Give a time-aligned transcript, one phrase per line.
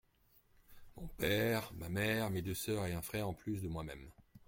[0.97, 4.09] Mon père, ma mère, mes deux sœurs et un frère en plus de moi-même.